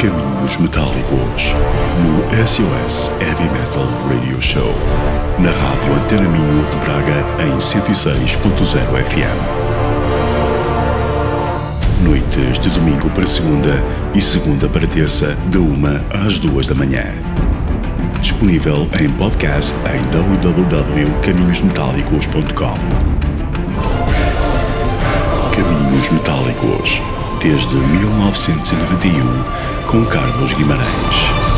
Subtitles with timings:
[0.00, 1.52] Caminhos Metálicos
[2.00, 4.72] no SOS Heavy Metal Radio Show
[5.38, 9.38] na rádio Antena Minho de Braga em 106.0 FM.
[12.02, 13.84] Noites de domingo para segunda
[14.14, 17.04] e segunda para terça, de uma às duas da manhã.
[18.22, 22.78] Disponível em podcast em www.caminhosmetálicos.com.
[25.54, 27.02] Caminhos Metálicos,
[27.42, 29.44] desde 1991,
[29.86, 31.49] com Carlos Guimarães.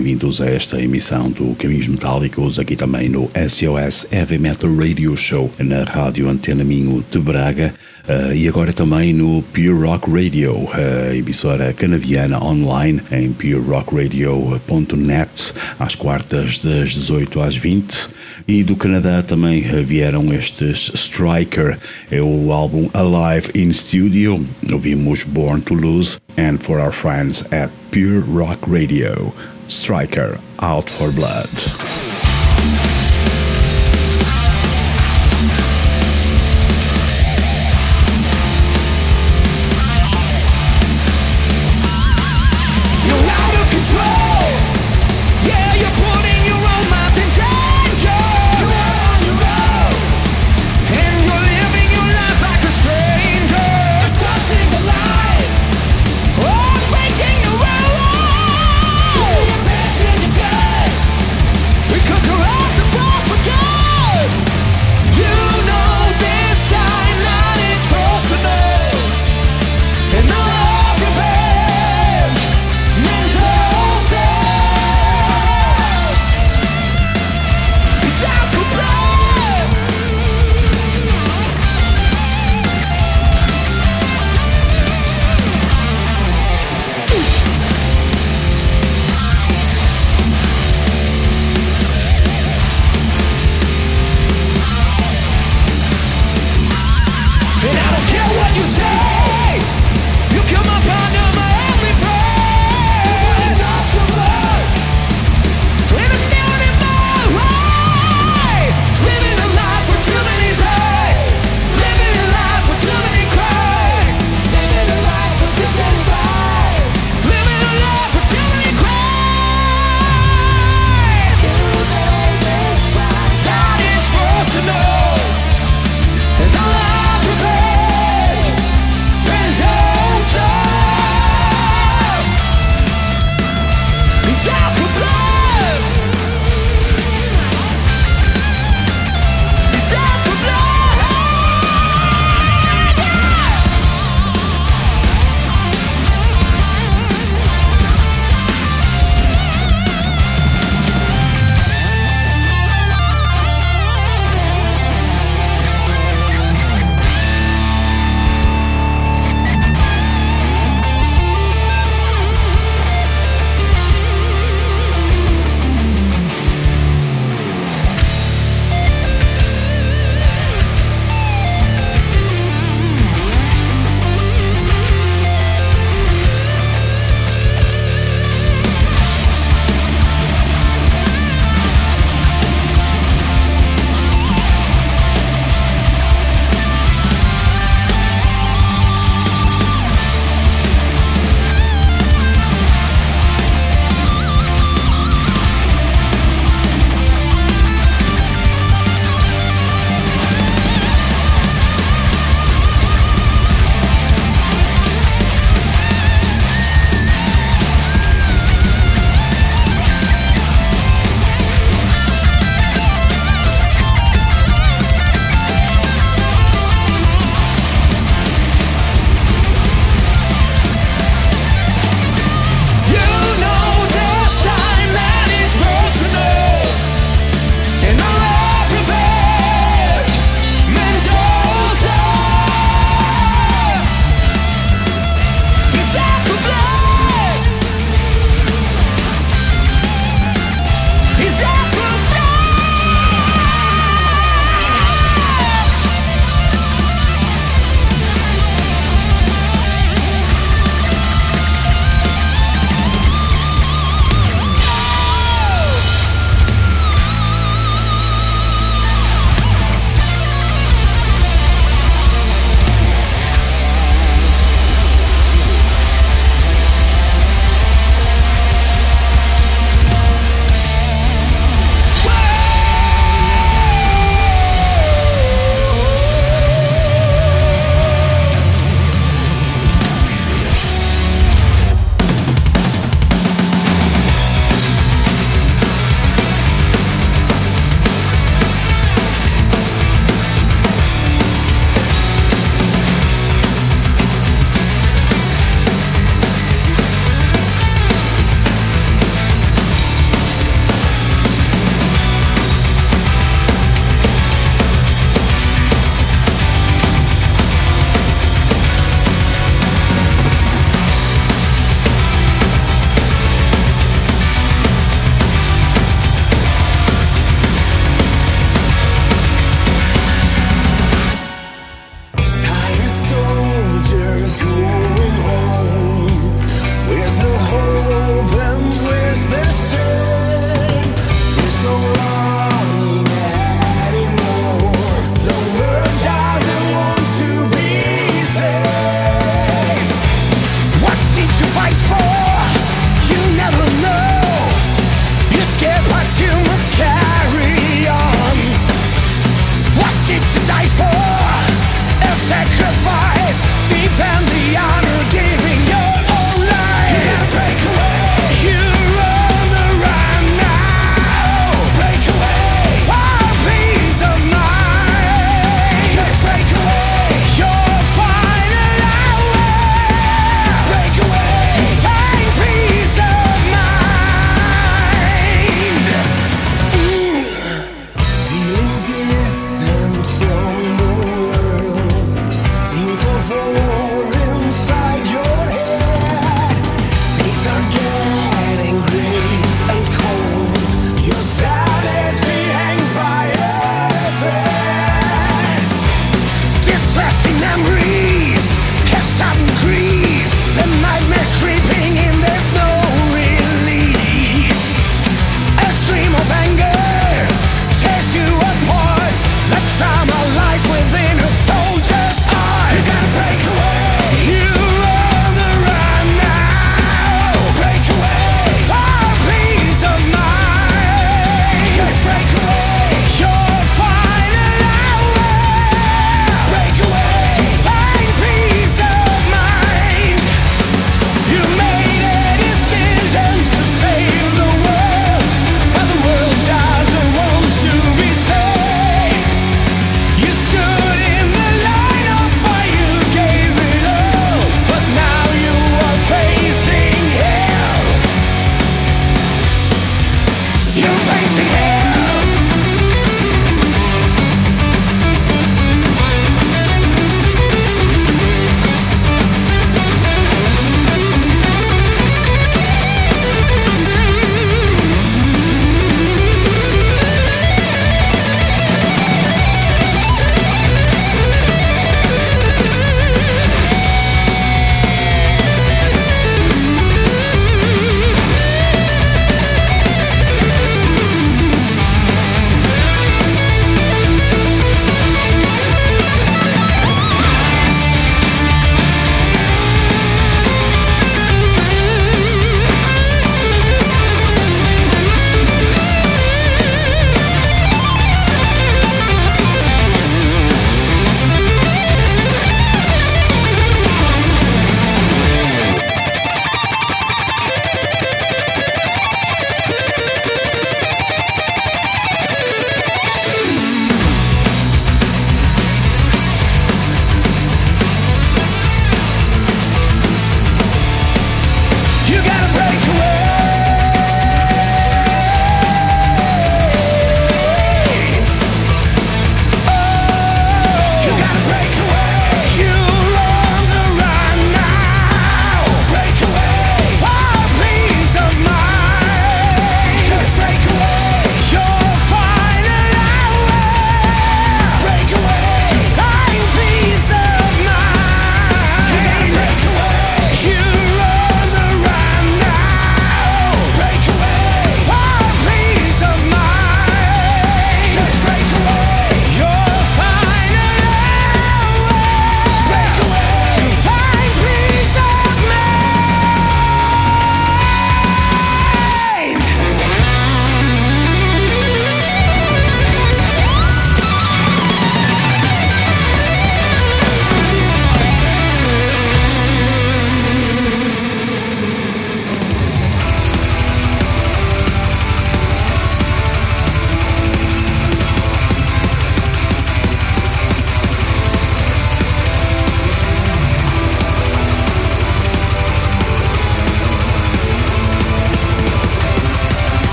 [0.00, 5.50] Bem-vindos a esta emissão do Caminhos Metálicos, aqui também no SOS Heavy Metal Radio Show,
[5.58, 7.74] na Rádio Antena Minho de Braga
[8.08, 10.70] uh, e agora também no Pure Rock Radio, uh,
[11.14, 18.08] emissora canadiana online em purerockradio.net, às quartas das 18 às 20.
[18.48, 21.76] E do Canadá também vieram estes Striker,
[22.10, 24.42] é o álbum Alive in Studio,
[24.72, 29.34] ouvimos Born to Lose and for our friends at Pure Rock Radio,
[29.70, 32.89] Striker Out for Blood.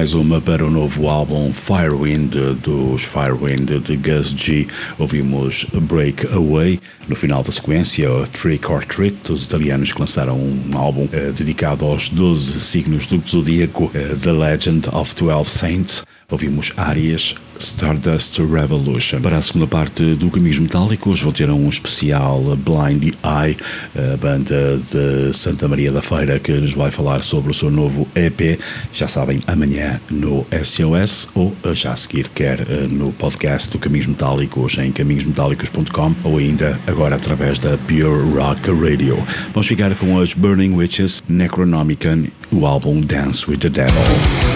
[0.00, 4.66] Mais uma para o novo álbum Firewind dos Firewind de Gus G.
[4.98, 6.80] Ouvimos Breakaway.
[7.06, 11.84] No final da sequência, Trick or Treat, os italianos que lançaram um álbum eh, dedicado
[11.84, 16.02] aos 12 signos do zodíaco, eh, The Legend of Twelve Saints.
[16.30, 19.20] Ouvimos Arias, Stardust Revolution.
[19.20, 23.56] Para a segunda parte do Caminhos Metálicos, vou ter um especial Blind Eye,
[23.94, 28.08] a banda de Santa Maria da Feira, que nos vai falar sobre o seu novo
[28.14, 28.58] EP.
[28.94, 34.06] Já sabem, amanhã no SOS ou já a seguir, quer eh, no podcast do Caminhos
[34.06, 39.22] Metálicos em caminhosmetálicos.com ou ainda agora através da Pure Rock Radio.
[39.52, 44.49] Vamos ficar com as Burning Witches, Necronomicon, o álbum Dance with the Devil.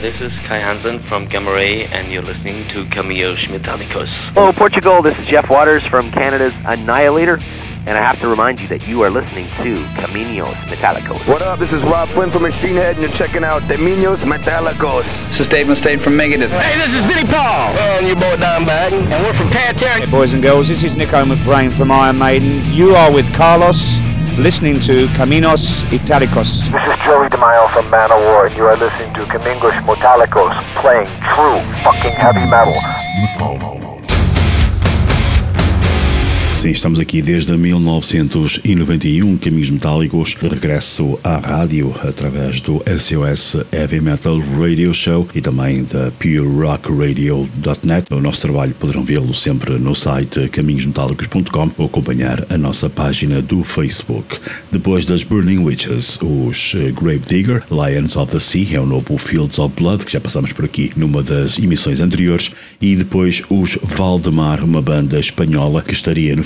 [0.00, 4.08] This is Kai Hansen from Gamma Ray, and you're listening to Camillos Metallicos.
[4.34, 5.02] Hello, Portugal.
[5.02, 7.38] This is Jeff Waters from Canada's Annihilator,
[7.86, 11.26] and I have to remind you that you are listening to Caminos Metallicos.
[11.26, 11.58] What up?
[11.58, 15.04] This is Rob Flynn from Machine Head, and you're checking out Caminos Metallicos.
[15.30, 16.48] This is Dave Mustaine from Megadeth.
[16.48, 17.72] Hey, this is Vinnie Paul.
[17.76, 18.92] And you boy down bad.
[18.92, 19.98] And we're from Pantera.
[19.98, 22.64] Hey, boys and girls, this is Nico McBrain from Iron Maiden.
[22.72, 23.96] You are with Carlos,
[24.38, 26.70] listening to Caminos Italicos.
[26.70, 31.58] This is Joey DeMaio from Manowar, and you are listening to Camingos Metallicos, playing true
[31.82, 32.74] fucking heavy metal.
[36.68, 44.02] Sim, estamos aqui desde 1991, Caminhos Metálicos, de regresso à rádio através do SOS Heavy
[44.02, 48.12] Metal Radio Show e também da PureRockRadio.net.
[48.12, 53.64] O nosso trabalho poderão vê-lo sempre no site caminhosmetálicos.com ou acompanhar a nossa página do
[53.64, 54.38] Facebook.
[54.70, 59.58] Depois das Burning Witches, os Grave Digger, Lions of the Sea, é o novo Fields
[59.58, 64.62] of Blood, que já passamos por aqui numa das emissões anteriores, e depois os Valdemar,
[64.62, 66.44] uma banda espanhola que estaria no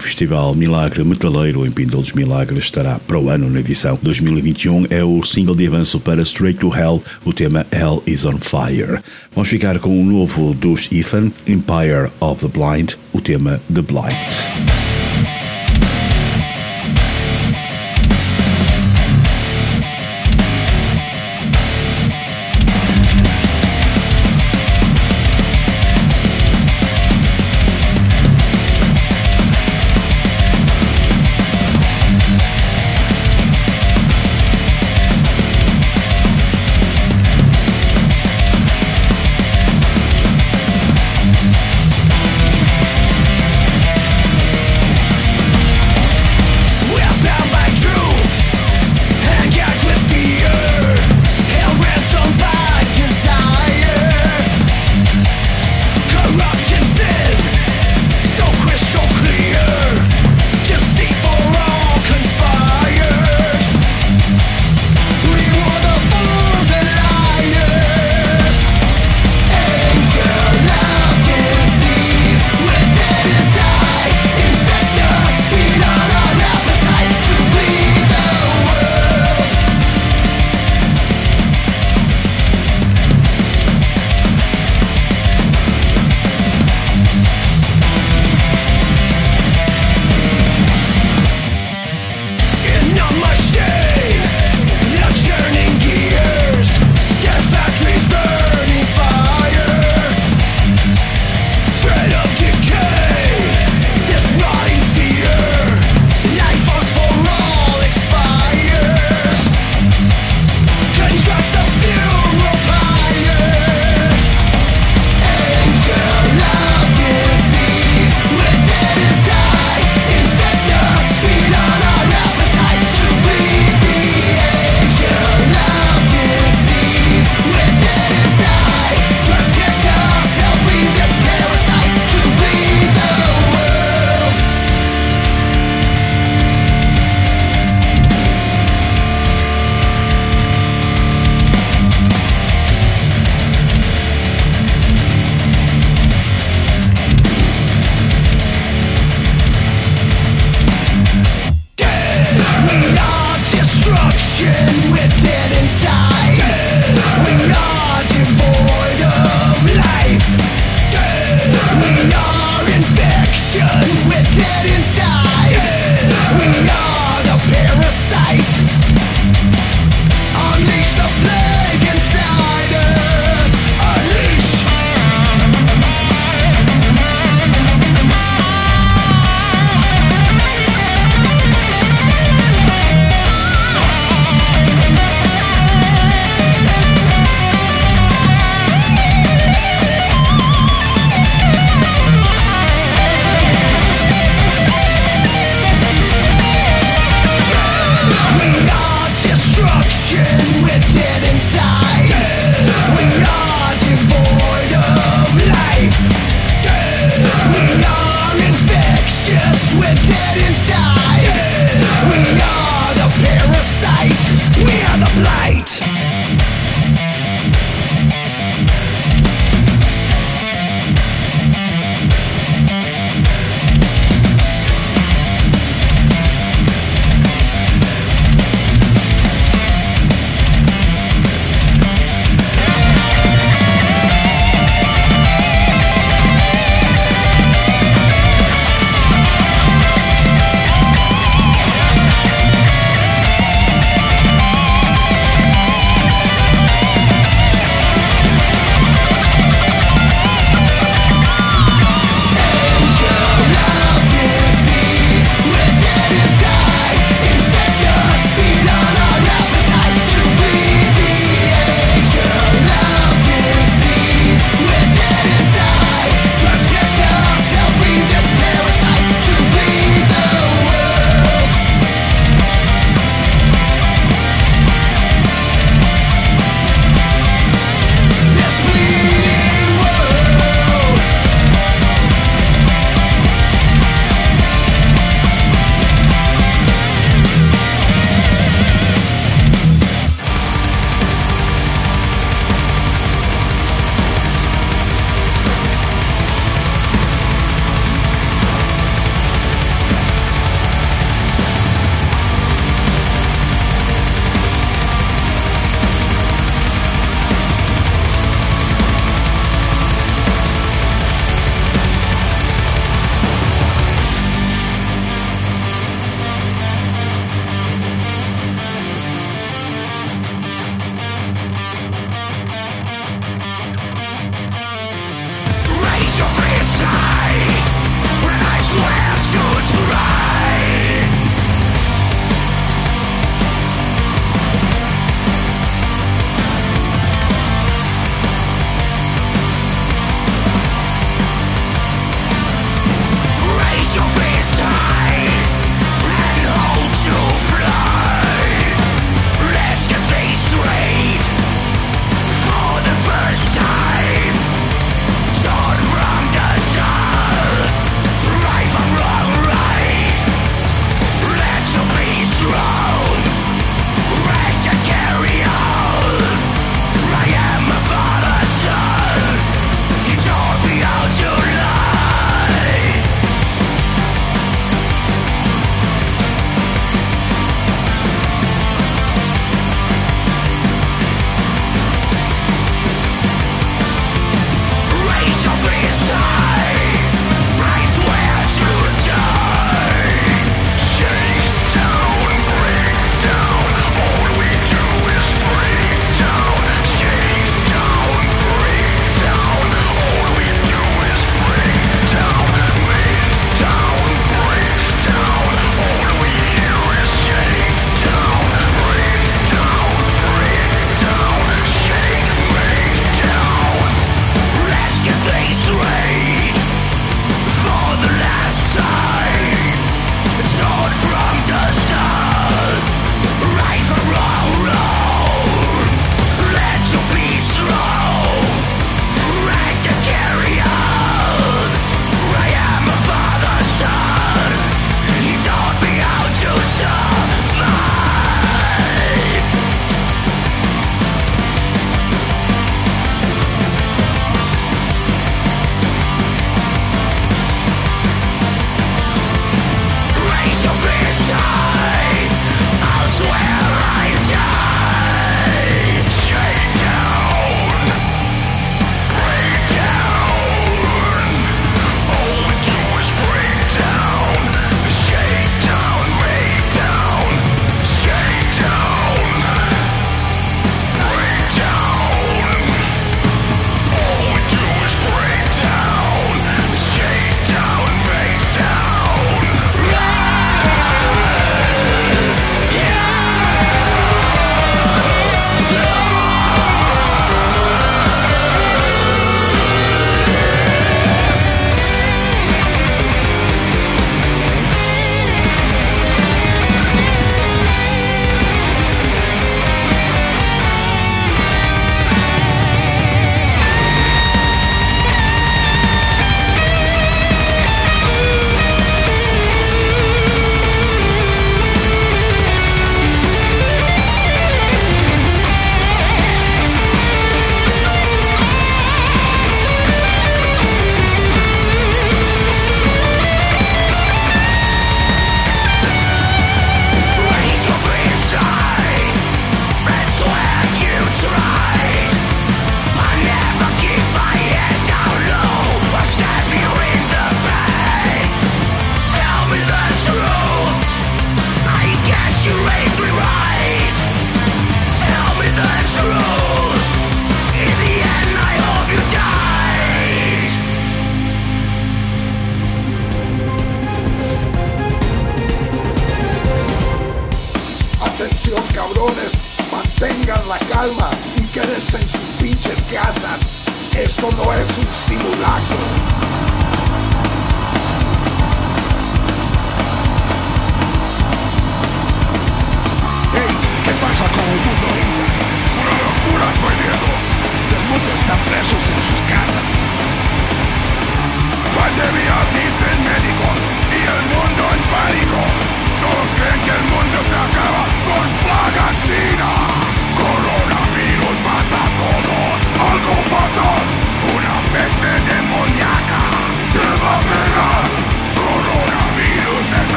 [0.55, 4.87] Milagre Metaleiro em Pinto dos Milagres estará para o ano na edição 2021.
[4.90, 9.01] É o single de avanço para Straight to Hell, o tema Hell is on Fire.
[9.35, 14.82] Vamos ficar com o novo dos Ethan, Empire of the Blind, o tema The Blind.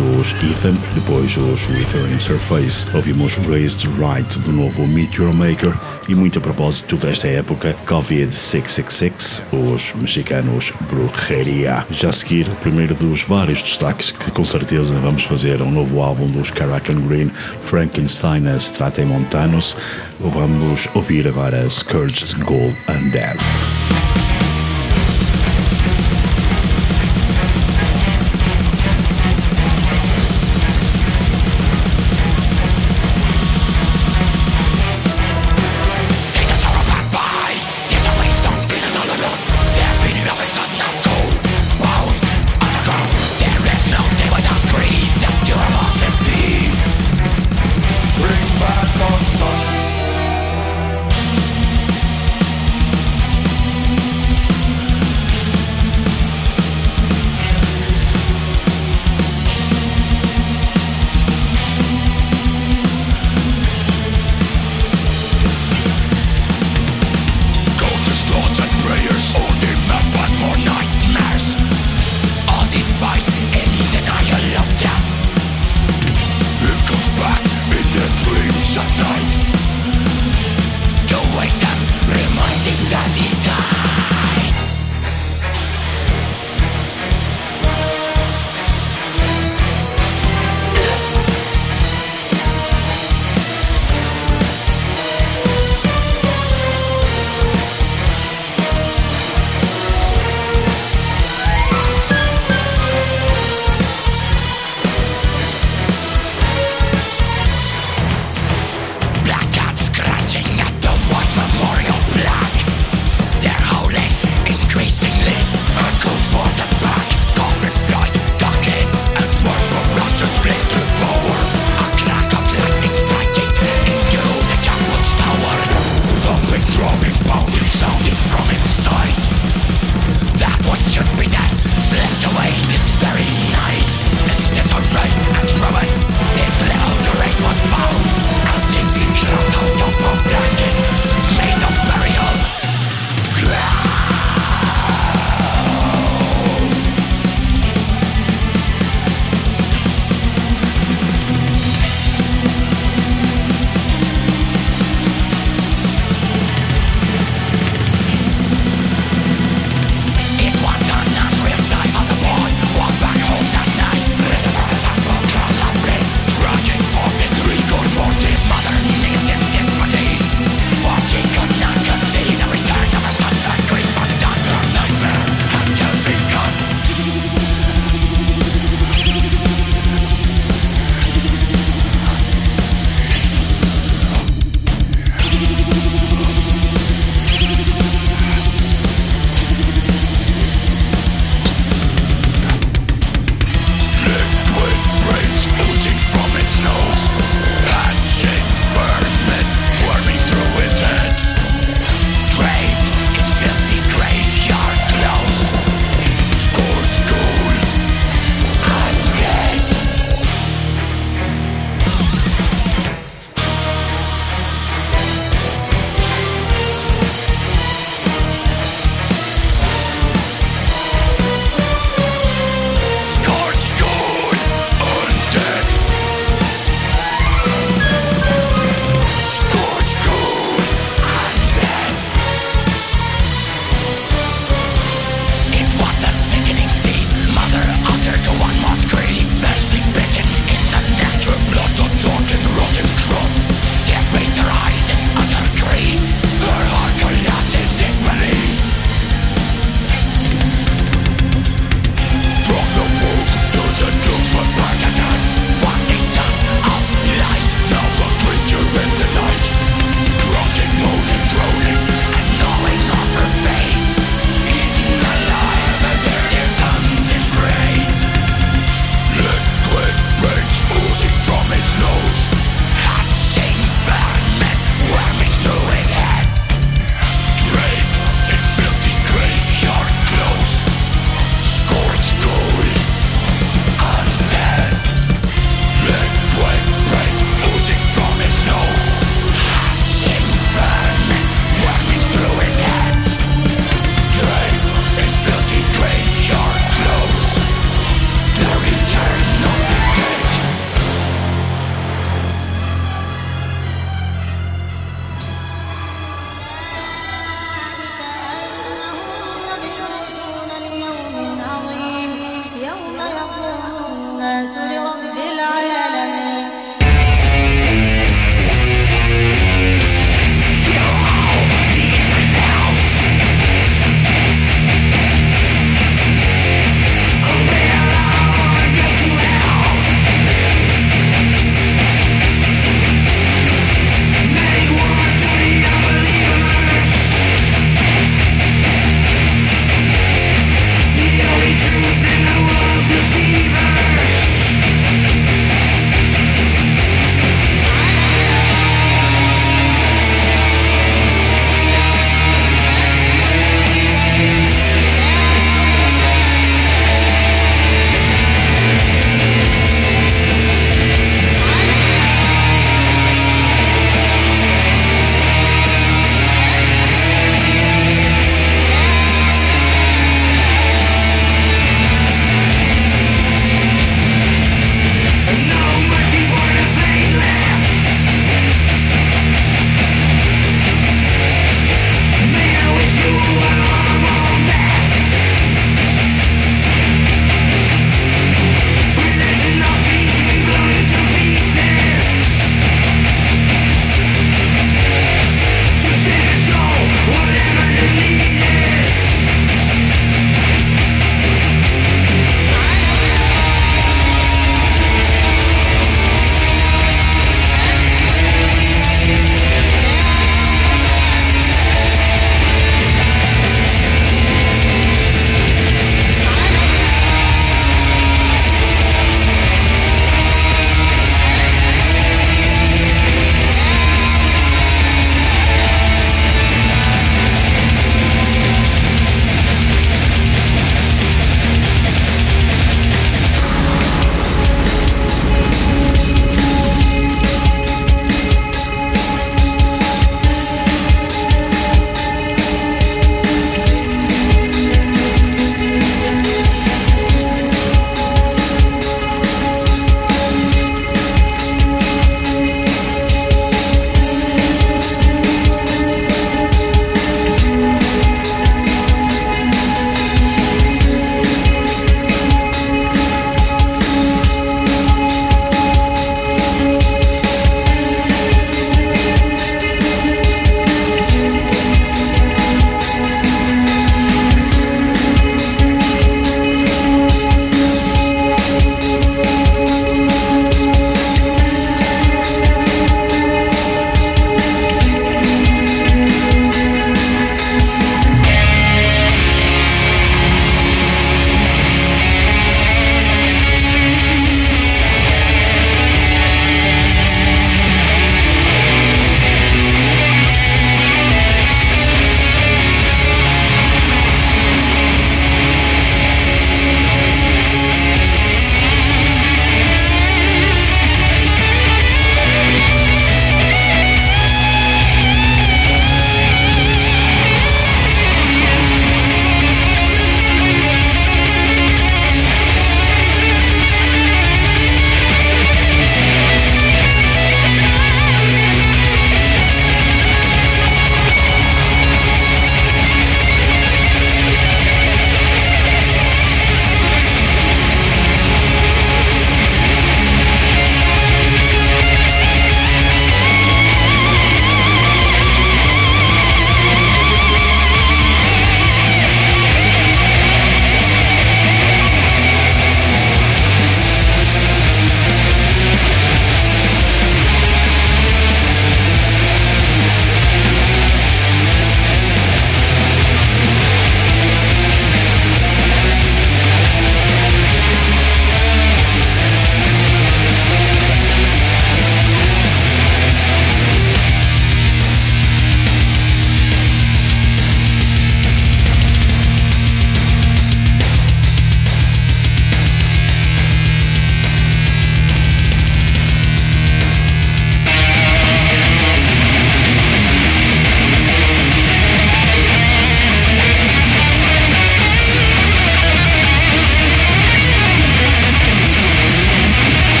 [0.00, 5.74] Dos Ethan, depois os Withering Surface, ouvimos Raised Right do novo Meteor Maker
[6.08, 11.84] e muito a propósito desta época, Covid-666, os mexicanos Brujeria.
[11.90, 16.28] Já a seguir, primeiro dos vários destaques que com certeza vamos fazer um novo álbum
[16.30, 17.30] dos Caracan Green,
[17.64, 18.44] Frankenstein
[19.06, 19.76] Montanos.
[20.18, 23.69] Vamos ouvir agora Scourged Gold and Death.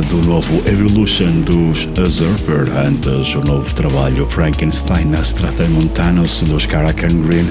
[0.00, 7.46] Do novo Evolution dos Usurper, antes o novo trabalho Frankenstein Stratamontanos dos Caracan Green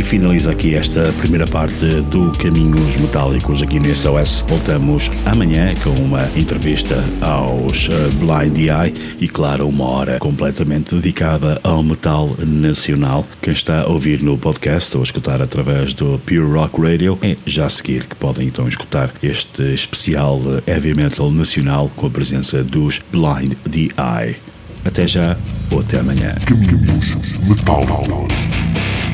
[0.00, 4.42] e finaliza aqui esta primeira parte do Caminhos Metálicos aqui no SOS.
[4.48, 11.60] Voltamos amanhã com uma entrevista aos uh, Blind Eye e, claro, uma hora completamente dedicada
[11.62, 13.26] ao metal nacional.
[13.42, 17.36] Quem está a ouvir no podcast ou a escutar através do Pure Rock Radio é
[17.44, 22.64] já a seguir que podem então escutar este especial heavy metal nacional com a presença
[22.64, 24.36] dos Blind Eye.
[24.82, 25.36] Até já
[25.70, 26.34] ou até amanhã.
[26.46, 27.14] Caminhos
[27.46, 28.49] Metálicos.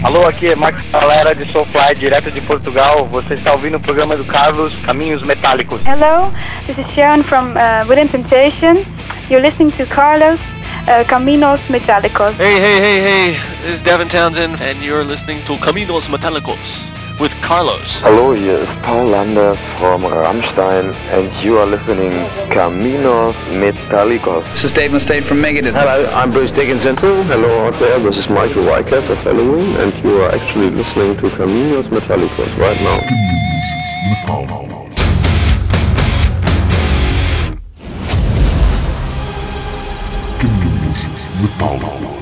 [0.06, 3.06] Alô, aqui é Max Galera de Soulfly, direto de Portugal.
[3.06, 5.80] Você está ouvindo o programa do Carlos Caminhos Metálicos.
[5.84, 6.32] Hello,
[6.64, 8.86] this is Sharon from uh, Within Temptation.
[9.28, 10.38] You're listening to Carlos
[10.86, 12.36] uh, Caminos Metálicos.
[12.38, 16.86] Hey, hey, hey, hey, this is Devin Townsend, and you're listening to Caminos Metálicos
[17.20, 17.80] with Carlos.
[18.00, 22.12] Hello, here is Paul Lander from Rammstein, and you are listening
[22.50, 24.44] Caminos Metálicos.
[24.54, 25.72] This is Dave Mustaine from Megadeth.
[25.72, 26.96] Hello, I'm Bruce Dickinson.
[26.96, 31.28] Hello out there, this is Michael Weikert of Halloween, and you are actually listening to
[31.30, 33.00] Caminos Metálicos right now.
[40.38, 41.02] Caminhos
[41.40, 42.15] Metálicos.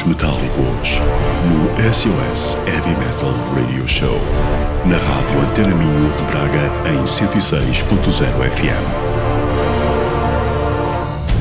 [0.00, 1.00] Caminhos Metálicos
[1.46, 4.20] no SOS Heavy Metal Radio Show
[4.84, 8.84] na Rádio Antena Minho de Braga em 106.0 FM.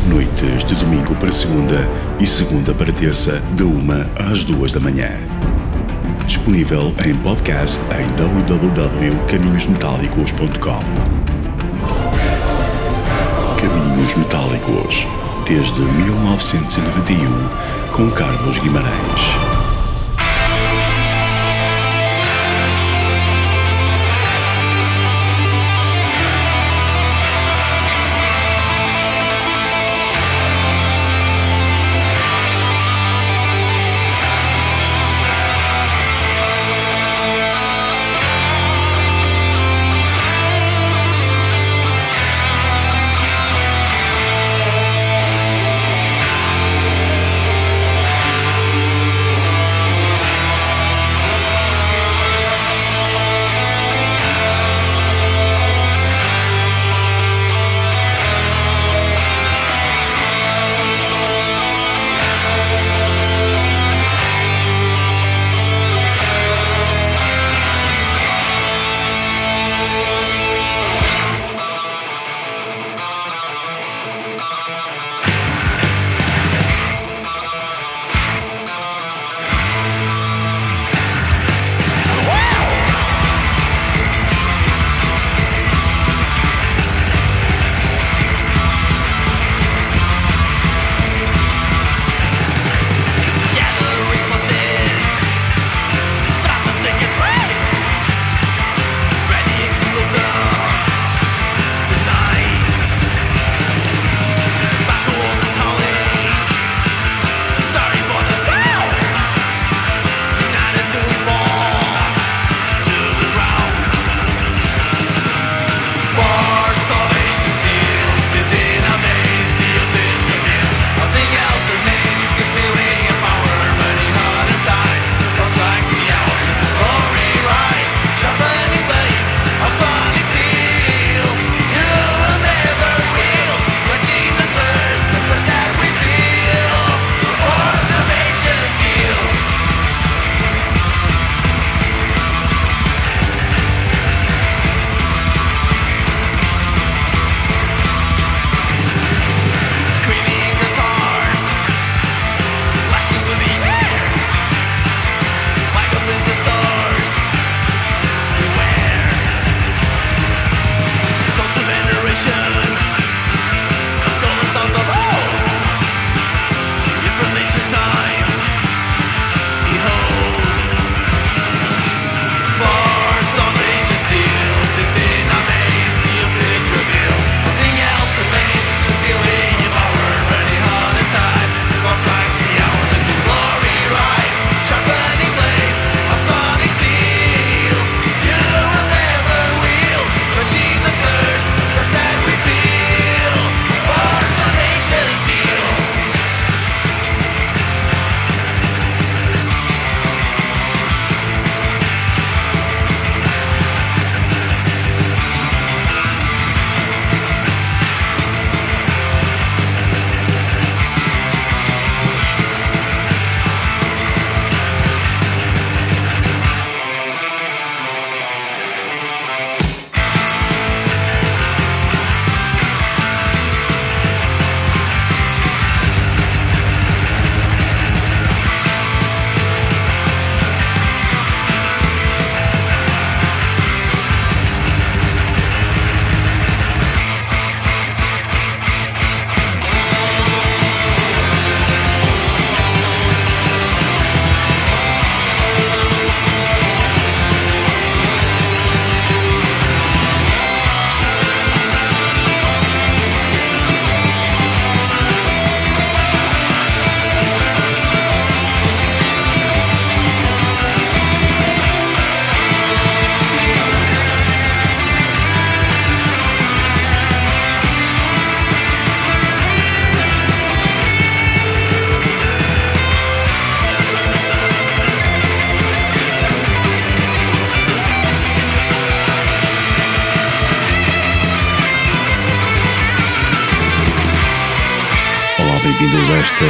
[0.09, 1.87] Noites de domingo para segunda
[2.19, 5.11] e segunda para terça, da uma às duas da manhã.
[6.25, 10.79] Disponível em podcast em www.caminhosmetálicos.com.
[13.57, 15.07] Caminhos Metálicos,
[15.49, 17.27] desde 1991,
[17.91, 19.58] com Carlos Guimarães.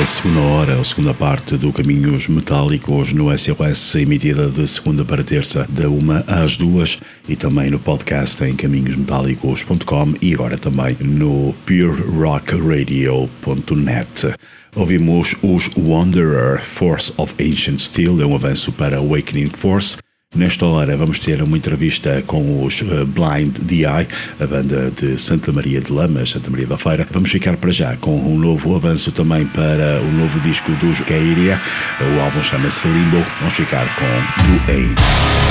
[0.10, 5.68] Segunda hora, a segunda parte do Caminhos Metálicos no SOS, emitida de segunda para terça,
[5.70, 14.34] da uma às duas, e também no podcast em caminhosmetálicos.com e agora também no purerockradio.net.
[14.76, 19.97] Ouvimos os Wanderer Force of Ancient Steel, é um avanço para Awakening Force.
[20.40, 25.52] Nesta hora vamos ter uma entrevista com os uh, Blind DI, a banda de Santa
[25.52, 27.06] Maria de Lamas, Santa Maria da Feira.
[27.12, 31.60] Vamos ficar para já com um novo avanço também para o novo disco dos Gairia.
[32.00, 33.22] O álbum chama-se Limbo.
[33.40, 34.06] Vamos ficar com
[34.46, 35.49] Do Aid.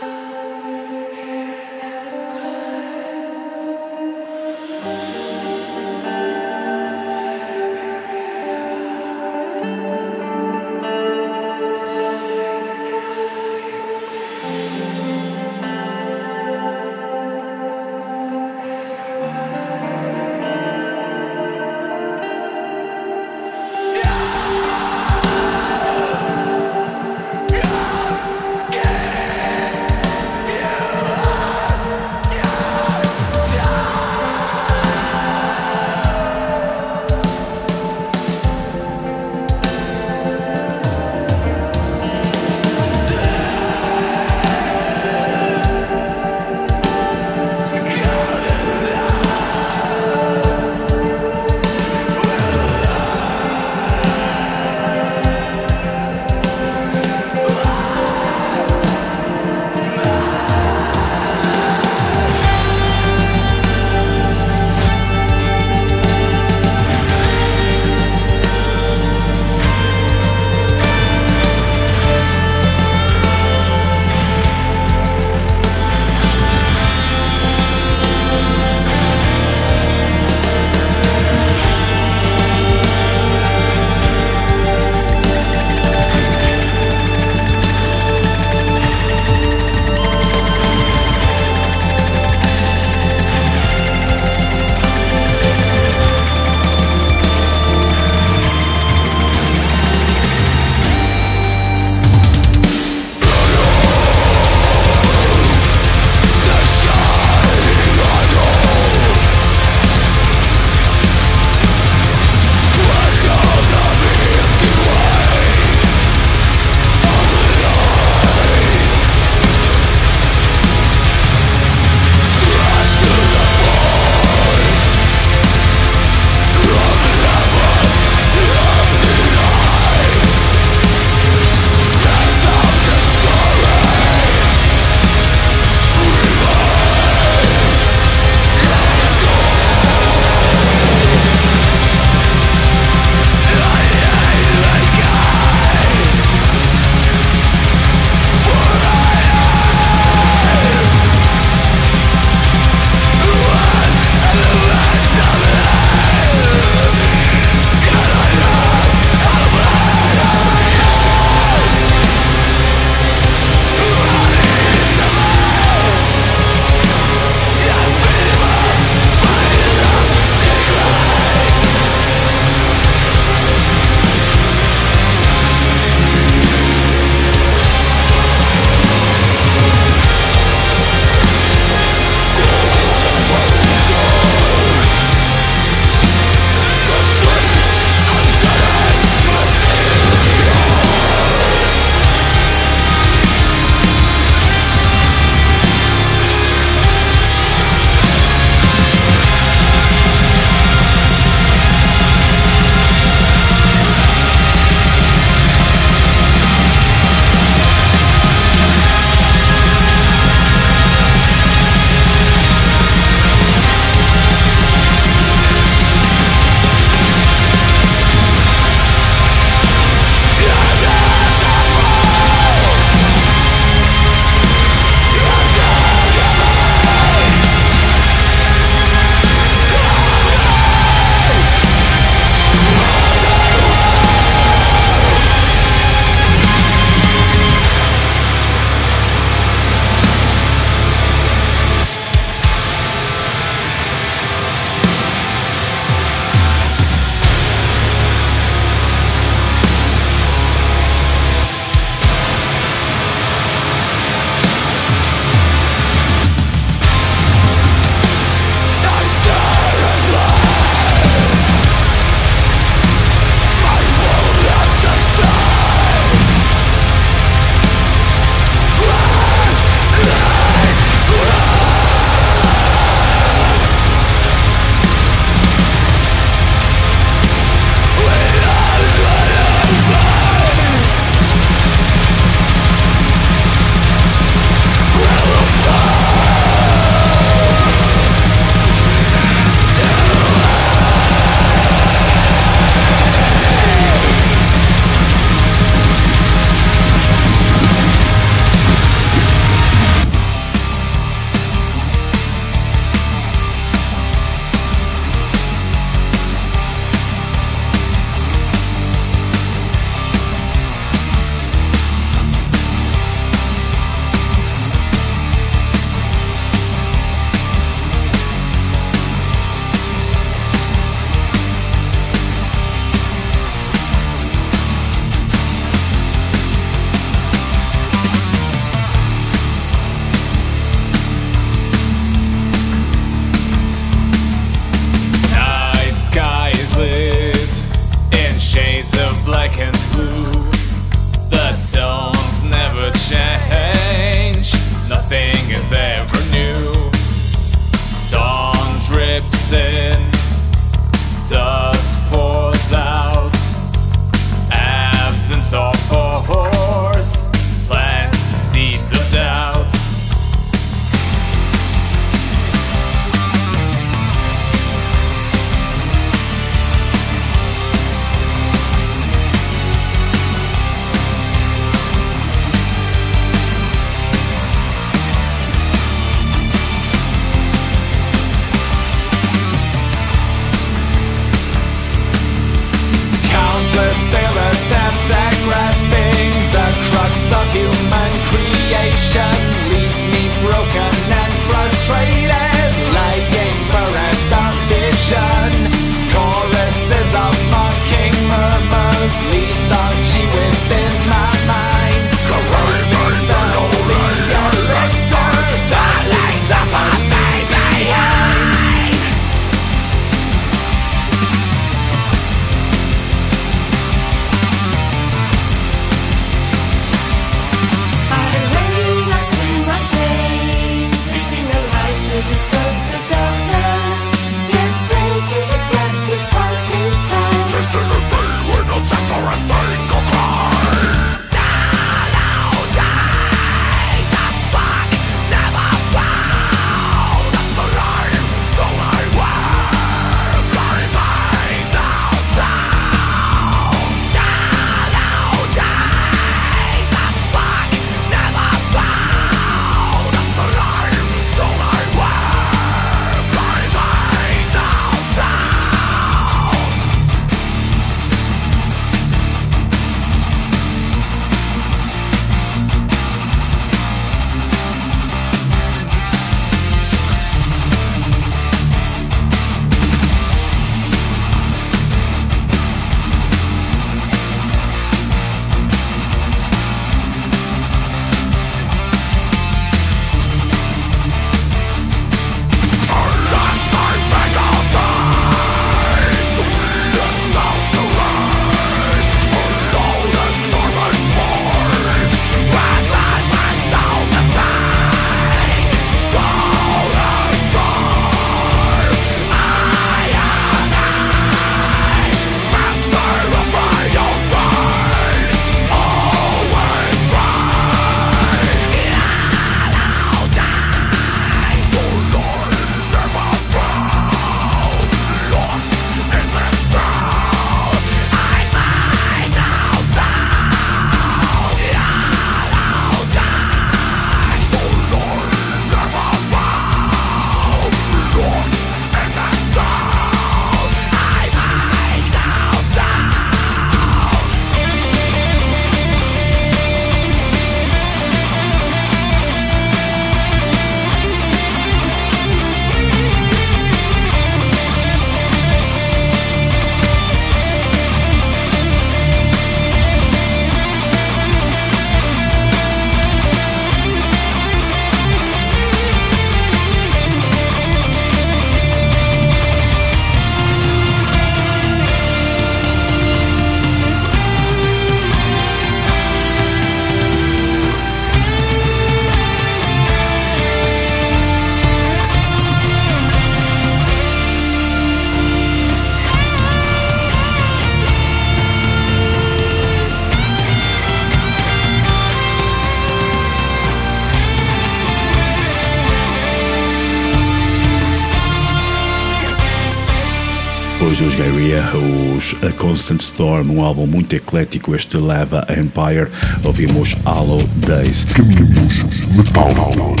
[591.16, 591.32] Depois
[591.70, 596.08] dos os A Constant Storm, um álbum muito eclético, este leva a Empire,
[596.44, 598.04] ouvimos Hollow Days.
[598.04, 598.80] Caminhos
[599.14, 600.00] metálicos.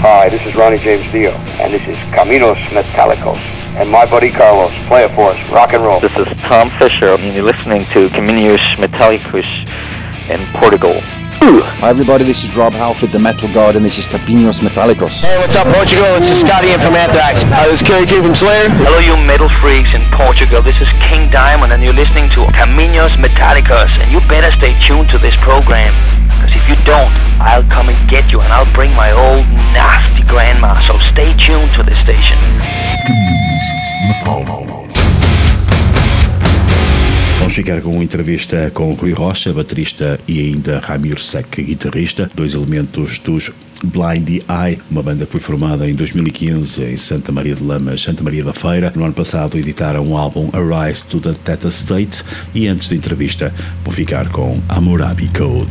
[0.00, 3.40] Hi, this is Ronnie James Dio, and this is Caminos Metallicos.
[3.76, 5.98] And my buddy Carlos, play it for us, rock and roll.
[5.98, 9.48] This is Tom Fisher, and you're listening to Caminhos Metallicos
[10.30, 10.94] in Portugal.
[11.40, 15.24] Hi everybody, this is Rob Halford, the Metal God, and this is Capinos Metallicos.
[15.24, 16.04] Hey, what's up, Portugal?
[16.20, 17.42] This is Scotty in from Anthrax.
[17.48, 18.68] Hi, this is Kerry King from Slayer.
[18.68, 20.60] Hello, you metal freaks in Portugal.
[20.60, 23.88] This is King Diamond, and you're listening to Caminhos Metallicos.
[24.04, 25.96] And you better stay tuned to this program.
[26.28, 27.08] Because if you don't,
[27.40, 30.76] I'll come and get you, and I'll bring my old nasty grandma.
[30.84, 32.36] So stay tuned to this station.
[37.50, 42.54] Vamos ficar com uma entrevista com Rui Rocha, baterista, e ainda Ramir Sec, guitarrista, dois
[42.54, 43.50] elementos dos
[43.82, 48.22] Blind Eye, uma banda que foi formada em 2015 em Santa Maria de Lamas, Santa
[48.22, 48.92] Maria da Feira.
[48.94, 52.22] No ano passado editaram o álbum Arise to the Theta State
[52.54, 53.52] e antes da entrevista
[53.82, 55.70] vou ficar com Hammurabi Code.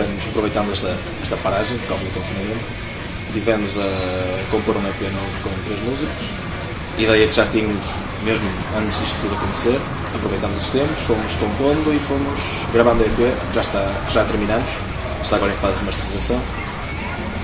[0.00, 2.64] Aproveitando esta, esta paragem por causa do confinamento,
[3.32, 6.14] tivemos a compor um EP novo com três músicas.
[6.98, 7.84] Ideia que já tínhamos
[8.24, 8.48] mesmo
[8.78, 9.78] antes disto tudo acontecer.
[10.14, 14.70] Aproveitamos os tempos, fomos compondo e fomos gravando o EP, já, está, já terminamos,
[15.22, 16.42] está agora em fase de masterização.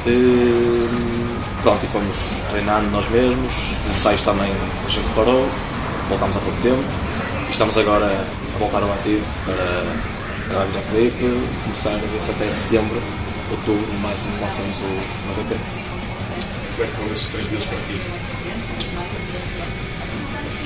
[0.06, 0.88] E,
[1.62, 4.50] pronto, e fomos treinando nós mesmos, ensaios também
[4.84, 5.48] a gente parou,
[6.08, 6.82] voltámos há pouco tempo
[7.52, 10.11] estamos agora a voltar ao ativo para
[10.52, 13.02] gravar videoclipe, começar a ver se até setembro,
[13.50, 15.58] outubro, no máximo lançamos o novo EP.
[16.76, 18.00] Como é que foram esses três meses para ti?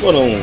[0.01, 0.41] Foram,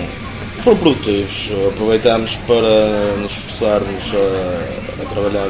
[0.61, 1.49] foram produtivos.
[1.67, 5.47] Aproveitámos para nos esforçarmos a, a trabalhar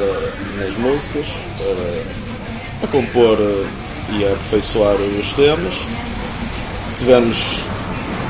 [0.58, 1.26] nas músicas,
[1.58, 3.38] para a compor
[4.10, 5.74] e a aperfeiçoar os temas.
[6.98, 7.64] Tivemos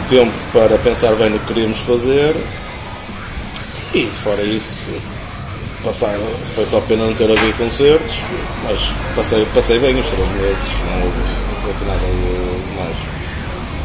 [0.09, 2.35] tempo para pensar bem no que queríamos fazer
[3.95, 5.14] e fora isso
[5.85, 6.17] passar,
[6.55, 8.17] foi só pena não ter havido concertos,
[8.65, 8.81] mas
[9.15, 12.97] passei, passei bem os três meses, não não foi assim nada de mais.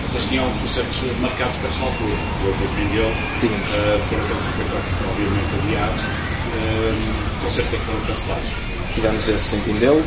[0.08, 2.16] Vocês tinham uns concertos marcados para esta altura,
[2.46, 3.70] eles em Pindel, Tínhamos.
[3.70, 6.02] uh, foram classificados, obviamente, adiados.
[6.02, 8.50] Uh, concertos é que foram cancelados.
[8.96, 10.04] Tivemos esse em Pindelo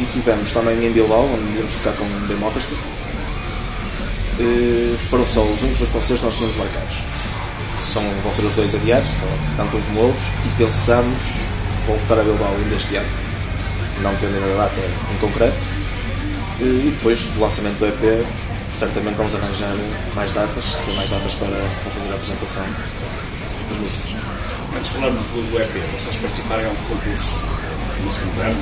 [0.00, 2.76] e tivemos também em Bilbao, onde íamos tocar com Democracy.
[4.40, 7.09] E foram só os únicos dois concertos que nós tínhamos marcados.
[7.80, 9.08] São, vão ser os dois adiados,
[9.56, 11.22] tanto um como outros, e pensamos
[11.86, 13.08] voltar a Bilbao ainda este ano,
[14.02, 14.80] não tendo ainda data
[15.12, 15.56] em concreto.
[16.60, 18.26] E depois do lançamento do EP,
[18.74, 19.74] certamente vamos arranjar
[20.14, 22.66] mais datas, ter mais datas para, para fazer a apresentação
[23.70, 24.10] das músicas.
[24.76, 27.40] Antes de falarmos do EP, vocês participaram em algum concurso
[27.96, 28.60] de música moderna,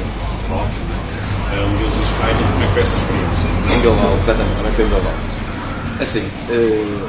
[0.49, 2.53] rock, uh, um deles em Espanha.
[2.53, 3.49] Como é que foi essa experiência?
[3.74, 5.15] Em Bilbao, exatamente, também foi em Bilbao.
[6.01, 7.09] Assim, eh,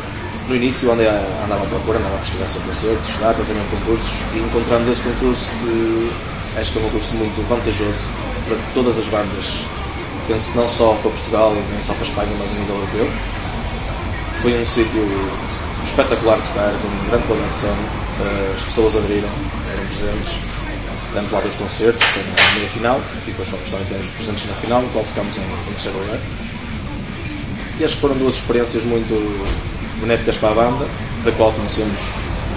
[0.50, 4.20] no início andei a, andava à procura, andava a pesquisar sobre concertos, datas, também concursos,
[4.34, 6.12] e encontrando esse concurso que
[6.60, 8.06] acho que é um concurso muito vantajoso
[8.48, 9.66] para todas as bandas,
[10.28, 13.08] penso que não só para Portugal, nem só para a Espanha, mas a nível europeu.
[14.42, 15.08] Foi um sítio
[15.84, 19.30] espetacular de tocar, com grande som, eh, as pessoas aderiram,
[19.72, 20.34] eram presentes.
[21.14, 24.54] Demos lá dois concertos, foi na meia final, e depois fomos também temos presentes na
[24.54, 26.20] final, no qual ficámos em, em terceiro lugar.
[27.80, 29.14] E acho que foram duas experiências muito
[30.00, 30.86] benéficas para a banda,
[31.24, 32.00] da qual conhecemos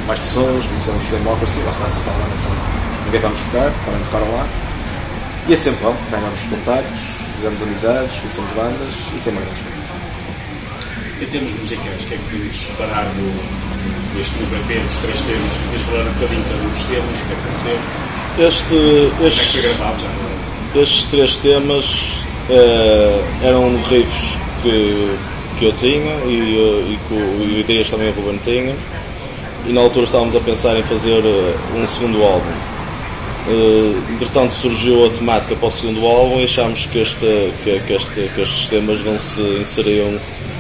[0.07, 4.01] mais pessoas, conhecemos os Democracy, lá está essa tal banda que ninguém vamos tocar, também
[4.05, 4.47] tocaram lá.
[5.49, 7.01] E é sempre bom, ganhamos contactos,
[7.37, 9.95] fizemos amizades, conhecemos bandas e foi experiência.
[11.21, 15.21] Em termos musicais, o que é que podemos separar do, deste novo EP dos três
[15.23, 15.51] temas?
[15.71, 17.81] Queres falar um bocadinho cada um dos temas, o que é que aconteceu?
[18.39, 20.83] Este, Como é que estes, foi gravado já agora?
[20.83, 21.87] estes três temas
[22.51, 25.17] eh, eram riffs que,
[25.63, 28.75] que eu tinha e, eh, e, que- e ideias também o Ruben tinha.
[29.65, 32.51] E na altura estávamos a pensar em fazer eh, um segundo álbum.
[33.49, 37.93] Eh, entretanto surgiu a temática para o segundo álbum e achámos que, este, que, que
[37.93, 40.19] este, que estes temas não se inseriam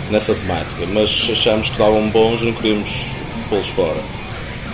[0.08, 3.06] nessa temática, mas achámos que estavam bons e não queríamos
[3.50, 4.00] pô-los fora.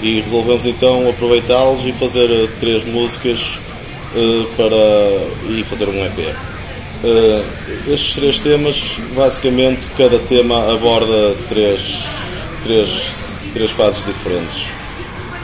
[0.03, 2.29] E resolvemos então aproveitá-los e fazer
[2.61, 3.59] três músicas
[4.57, 6.35] para e fazer um EP.
[7.05, 7.45] Eh,
[7.87, 12.03] estes três temas, basicamente, cada tema aborda três,
[12.65, 14.67] três, três fases diferentes,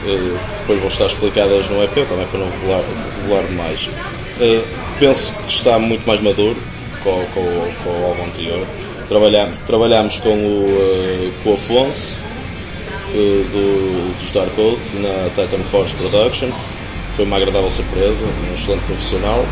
[0.05, 2.83] eh, que depois vão estar explicadas no EP, também para não revelar,
[3.23, 3.89] revelar demais.
[4.41, 4.63] Eh,
[4.99, 6.57] penso que está muito mais maduro
[7.05, 8.67] com, com, com o álbum anterior.
[9.09, 12.17] Trabalhamos, trabalhamos com, o, com o Afonso,
[13.13, 16.75] do, dos Dark Code na Titan Force Productions.
[17.15, 19.45] Foi uma agradável surpresa, um excelente profissional.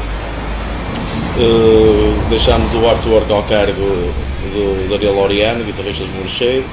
[1.38, 3.80] Eh, deixámos o artwork ao cargo
[4.52, 6.64] do Daniel Oriano, guitarrista dos Murcheiro.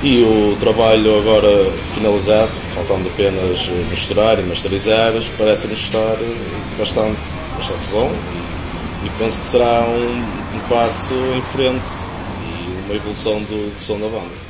[0.00, 1.48] E o trabalho agora
[1.92, 6.16] finalizado, faltando apenas misturar e masterizar, parece-nos estar
[6.78, 7.18] bastante,
[7.56, 8.12] bastante bom
[9.02, 11.88] e, e penso que será um, um passo em frente
[12.44, 14.47] e uma evolução do, do som da banda.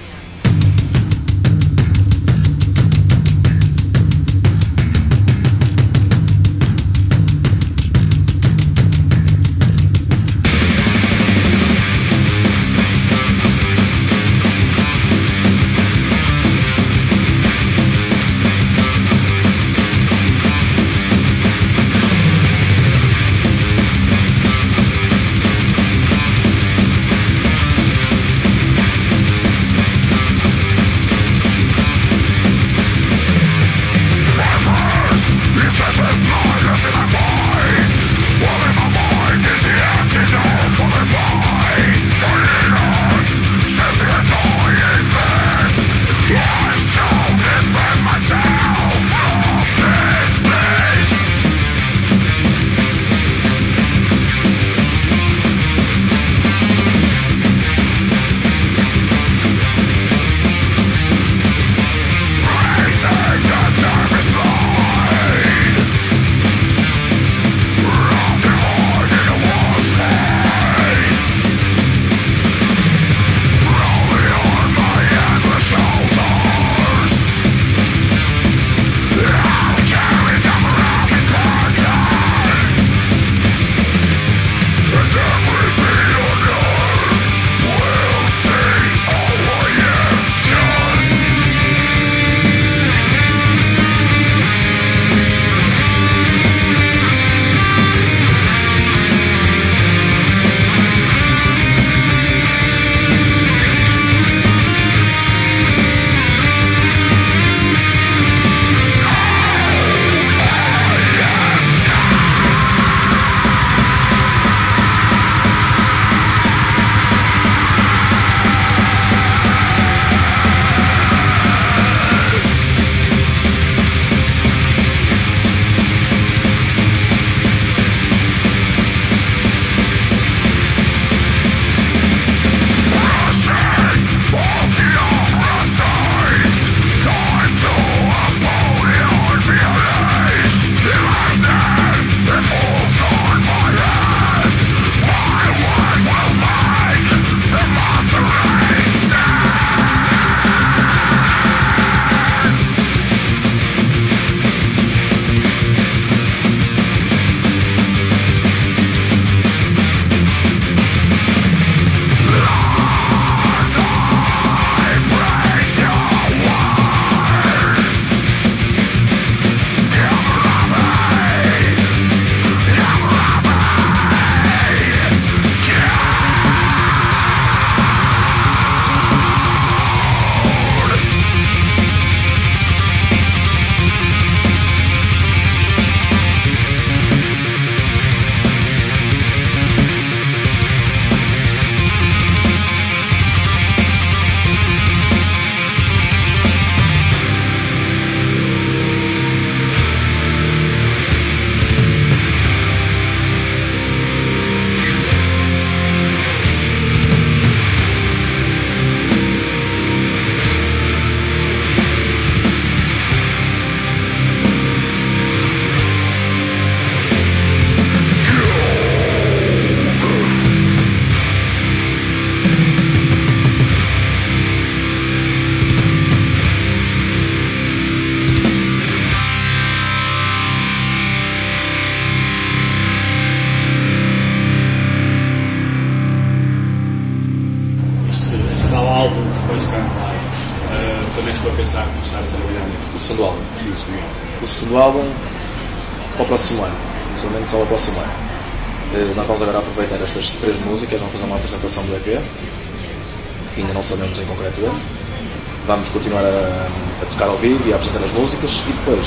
[255.89, 256.69] Vamos continuar a,
[257.03, 259.07] a tocar ao vivo e a apresentar as músicas e depois,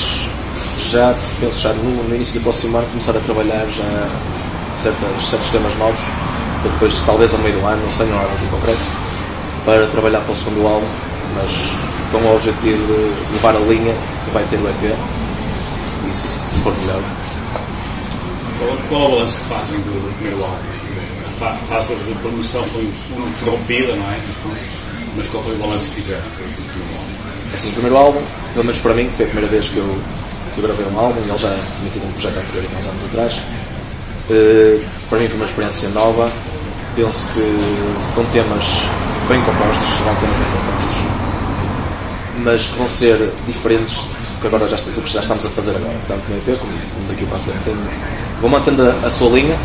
[0.90, 4.08] já penso já no, no início do próximo ano, começar a trabalhar já
[4.76, 6.00] certas, certos temas novos,
[6.60, 8.80] para depois, talvez a meio do ano, não sei, não há em concreto,
[9.64, 10.86] para trabalhar para o segundo álbum,
[11.36, 11.52] mas
[12.10, 13.94] com o objetivo de levar a linha
[14.24, 14.96] que vai ter o EP
[16.04, 17.00] e se, se for melhor.
[18.58, 20.56] Qual, qual é o balanço que fazem do, do primeiro álbum?
[21.24, 24.20] A fa- fase de promoção foi interrompida, não é?
[25.14, 26.22] Mas qual foi o balanço que fizeram?
[27.52, 28.20] Assim, o primeiro álbum,
[28.54, 29.98] pelo menos para mim, que foi a primeira vez que eu,
[30.54, 31.48] que eu gravei um álbum, e ele já
[31.78, 33.40] tinha tido um projeto anterior há uns anos atrás,
[34.30, 34.80] eh,
[35.10, 36.30] para mim foi uma experiência nova.
[36.94, 37.40] Penso que
[37.98, 38.64] estão temas
[39.28, 41.02] bem compostos, serão temas bem compostos,
[42.44, 45.76] mas que vão ser diferentes do que agora já, do que já estamos a fazer
[45.76, 47.70] agora, tanto no EP como, como daqui para a frente.
[48.40, 49.56] Vou mantendo a, a sua linha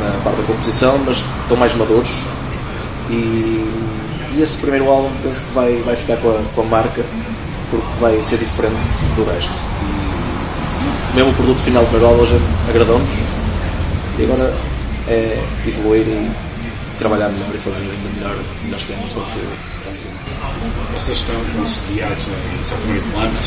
[0.00, 2.10] na parte da composição, mas estão mais maduros
[3.10, 3.94] e,
[4.36, 7.04] e esse primeiro álbum penso que vai, vai ficar com a, com a marca
[7.70, 8.86] porque vai ser diferente
[9.16, 9.52] do resto.
[11.12, 12.36] E mesmo o produto final do primeiro álbum já
[12.68, 13.10] agradou-nos
[14.18, 14.54] e agora
[15.08, 16.30] é evoluir e
[16.98, 19.74] trabalhar melhor e fazer ainda melhor melhores temas do que.
[20.94, 23.46] Vocês estão, estão sediados em Santa Maria de Planas.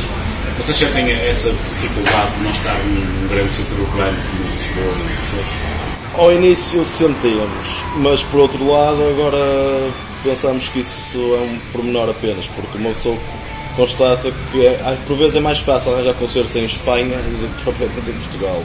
[0.58, 4.94] Vocês já têm essa dificuldade de não estar num grande centro urbano como Lisboa
[6.16, 9.38] e Ao início sentimos, mas por outro lado agora
[10.24, 13.18] pensamos que isso é um pormenor apenas, porque uma pessoa
[13.76, 18.10] constata que é, por vezes é mais fácil arranjar concertos em Espanha do que propriamente
[18.10, 18.64] em Portugal.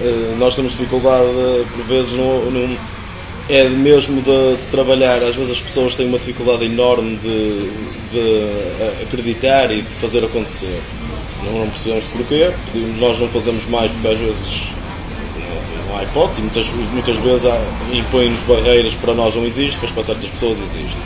[0.00, 1.26] Eh, nós temos dificuldade,
[1.74, 2.78] por vezes, no, no-
[3.48, 5.20] é mesmo de, de trabalhar.
[5.22, 7.70] Às vezes as pessoas têm uma dificuldade enorme de,
[8.12, 10.80] de eh, acreditar e de fazer acontecer.
[11.44, 12.52] Não, não percebemos porquê,
[13.00, 14.62] nós não fazemos mais porque às vezes
[15.88, 17.50] não há hipótese, muitas, muitas vezes
[17.92, 20.98] impõem-nos barreiras para nós não existe, mas para certas pessoas existe.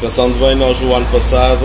[0.00, 1.64] Pensando bem, nós o ano passado,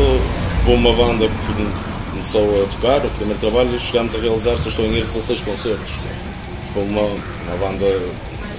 [0.66, 4.86] com uma banda que começou a tocar, o primeiro trabalho, chegámos a realizar, se estou
[4.86, 6.06] em erro, 16 concertos.
[6.74, 7.86] Com uma, uma banda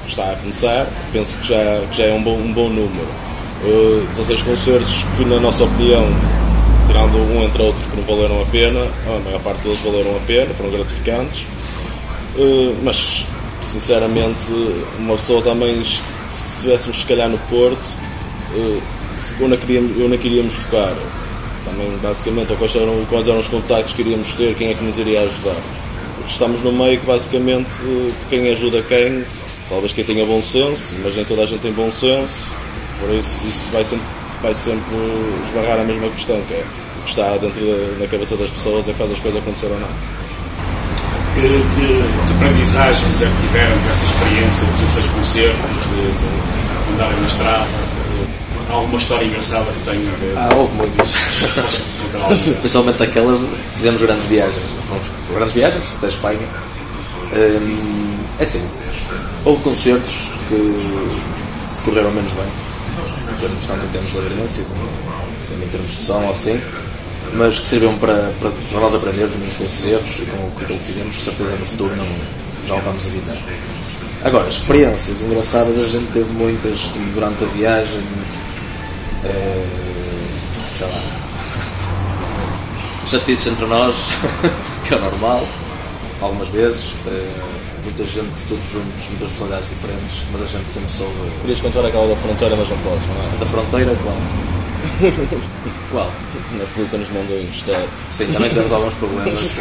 [0.05, 3.09] que está a começar, penso que já, que já é um bom, um bom número.
[3.65, 6.05] Uh, 16 concertos que, na nossa opinião,
[6.87, 10.21] tirando um entre outros que não valeram a pena, a maior parte deles valeram a
[10.27, 11.47] pena, foram gratificantes.
[12.37, 13.27] Uh, mas
[13.67, 14.47] sinceramente
[14.99, 16.01] uma pessoa também se
[16.33, 17.83] estivéssemos se calhar no Porto
[19.19, 20.95] se- onde, que queríamos, onde é que iríamos tocar.
[21.65, 24.99] Também basicamente quais eram, quais eram os contactos que iríamos ter quem é que nos
[24.99, 25.57] iria ajudar.
[26.17, 27.77] Porque estamos no meio que basicamente
[28.29, 29.25] quem ajuda quem
[29.69, 32.47] talvez quem tenha bom senso mas nem toda a gente tem bom senso.
[33.01, 34.07] Por isso isso vai sempre,
[34.43, 34.95] vai sempre
[35.47, 36.65] esbarrar a mesma questão que é
[36.99, 39.67] o que está dentro da, da cabeça das pessoas é que faz as coisas acontecer
[39.67, 39.89] ou não
[41.35, 46.95] que, que, que aprendizagens é que tiveram com essa experiência dos 16 concertos, de, de
[46.95, 47.67] andarem na estrada?
[48.71, 50.37] Há alguma história engraçada que tenham de...
[50.37, 51.15] Ah, houve muitas.
[52.61, 53.41] Principalmente aquelas,
[53.75, 54.65] fizemos grandes viagens.
[54.89, 56.49] Fomos grandes viagens até a Espanha.
[57.35, 58.67] Hum, é assim,
[59.45, 62.45] houve concertos que correram menos bem,
[63.67, 64.65] tanto em termos de aderência
[65.53, 66.61] também em termos de som, assim,
[67.35, 70.85] mas que serviram para, para, para nós aprendermos com esses erros e com, aquilo que
[70.85, 72.07] fizemos, com certeza no futuro não,
[72.67, 73.37] já o vamos evitar.
[74.25, 78.03] Agora, experiências engraçadas a gente teve muitas como durante a viagem,
[79.25, 79.67] eh,
[80.71, 81.01] sei lá,
[83.07, 83.97] chatices entre nós,
[84.87, 85.47] que é normal,
[86.21, 87.53] algumas vezes, eh,
[87.83, 91.15] muita gente, todos juntos, muitas personalidades diferentes, mas a gente sempre soube.
[91.41, 93.39] Querias contar aquela da fronteira, mas não podes, não é?
[93.41, 94.52] Da fronteira, qual?
[95.91, 96.11] Qual?
[96.59, 97.83] Na polícia nos mandou encostar.
[98.11, 99.61] Sim, também tivemos alguns problemas.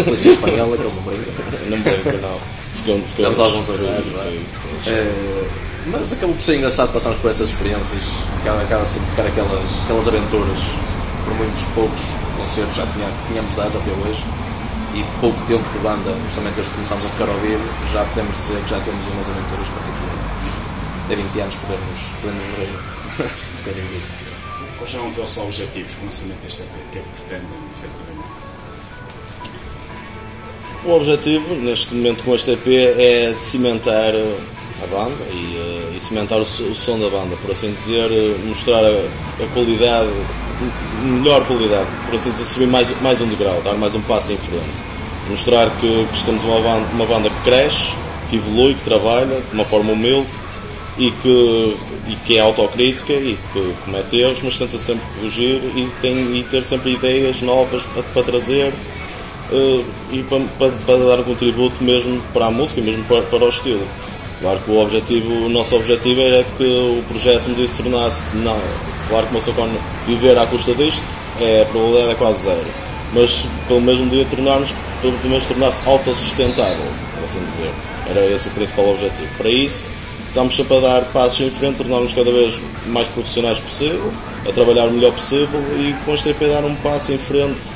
[0.00, 1.34] a polícia espanhola, que eles não brincam.
[1.70, 2.38] Não brinca, não.
[2.76, 4.06] Ficamos, Tivemos alguns azares.
[4.86, 5.48] Eh,
[5.86, 8.02] mas acabou por ser engraçado passarmos por essas experiências.
[8.42, 10.58] Acaba, sempre ficar aquelas, aquelas aventuras.
[11.24, 12.02] Por muitos poucos
[12.36, 14.24] concertos já tinha, tínhamos 10 até hoje.
[14.94, 17.62] E pouco tempo de banda, justamente desde que começámos a tocar ao vivo,
[17.92, 20.06] já podemos dizer que já temos umas aventuras para daqui
[21.08, 22.68] a 20 anos podemos, podemos rir
[23.22, 24.25] um bocadinho disso.
[24.78, 26.68] Quais são os vossos objetivos com o lançamento desta EP?
[26.68, 28.28] O que é que pretendem, efetivamente?
[30.84, 34.12] O objetivo, neste momento com este EP, é cimentar
[34.82, 38.10] a banda e, eh, e cimentar o, o som da banda, por assim dizer,
[38.44, 40.10] mostrar a, a qualidade,
[41.02, 44.36] melhor qualidade, por assim dizer, subir mais, mais um degrau, dar mais um passo em
[44.36, 44.82] frente.
[45.30, 47.92] Mostrar que, que somos uma banda, uma banda que cresce,
[48.28, 50.28] que evolui, que trabalha de uma forma humilde
[50.98, 51.76] e que,
[52.08, 56.42] e que é autocrítica e que comete erros, mas tenta sempre corrigir e, tem, e
[56.44, 58.72] ter sempre ideias novas para, para trazer
[59.50, 63.44] uh, e para, para, para, dar um contributo mesmo para a música mesmo para, para
[63.44, 63.86] o estilo.
[64.40, 68.58] Claro que o, objetivo, o nosso objetivo é que o projeto me se tornasse, não,
[69.08, 69.68] claro que uma Socon
[70.06, 71.04] viver à custa disto,
[71.40, 72.66] é, a probabilidade é quase zero,
[73.14, 77.70] mas pelo mesmo dia tornarmos, pelo menos tornar-se autossustentável, por assim dizer.
[78.08, 79.28] Era esse o principal objetivo.
[79.36, 79.90] Para isso,
[80.36, 84.12] estamos sempre a dar passos em frente, tornarmos cada vez mais profissionais possível,
[84.46, 87.68] a trabalhar o melhor possível e com este EP dar um passo em frente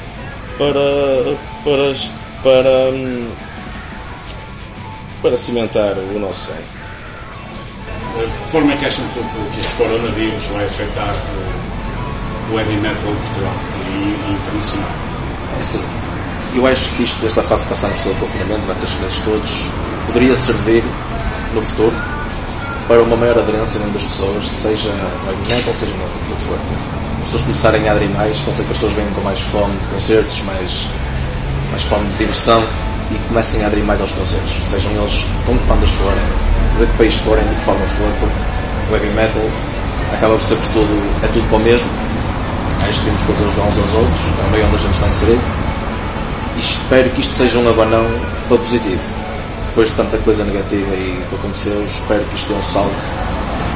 [0.59, 0.79] para,
[1.65, 1.95] para,
[2.43, 3.31] para, hum,
[5.23, 6.81] para cimentar o nosso sonho.
[8.29, 11.15] De forma é que acham que este coronavírus vai afetar
[12.53, 13.55] o, heavy metal em Portugal
[13.89, 14.91] e, internacional?
[15.59, 15.85] É sim.
[16.55, 19.51] Eu acho que isto, esta fase que passamos todo o confinamento, vai três meses todos,
[20.09, 20.85] poderia servir
[21.55, 22.10] no futuro
[22.89, 26.59] para uma maior aderência das pessoas, seja heavy metal, seja no que for.
[27.19, 29.87] As pessoas começarem a aderir mais, com que as pessoas venham com mais fome de
[29.89, 30.87] concertos, mais,
[31.71, 32.63] mais fome de diversão
[33.11, 36.23] e comecem a aderir mais aos concertos, sejam eles com que bandas forem,
[36.79, 38.35] de que país forem, de que forma for, porque
[38.91, 39.43] o heavy metal
[40.15, 41.89] acaba por ser por tudo, é tudo para o mesmo.
[42.81, 45.43] Que temos todos ajudar uns aos outros, é o meio onde a gente está inserido.
[46.57, 48.05] E espero que isto seja um abanão
[48.49, 49.20] para positivo
[49.71, 52.91] depois de tanta coisa negativa e que aconteceu, espero que isto dê um salto